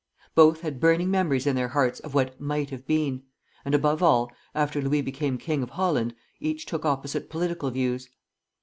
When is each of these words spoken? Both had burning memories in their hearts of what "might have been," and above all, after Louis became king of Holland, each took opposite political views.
Both 0.33 0.61
had 0.61 0.79
burning 0.79 1.11
memories 1.11 1.45
in 1.45 1.55
their 1.55 1.67
hearts 1.67 1.99
of 1.99 2.15
what 2.15 2.41
"might 2.41 2.71
have 2.71 2.87
been," 2.87 3.21
and 3.63 3.75
above 3.75 4.01
all, 4.01 4.31
after 4.55 4.81
Louis 4.81 5.03
became 5.03 5.37
king 5.37 5.61
of 5.61 5.69
Holland, 5.69 6.15
each 6.39 6.65
took 6.65 6.85
opposite 6.85 7.29
political 7.29 7.69
views. 7.69 8.09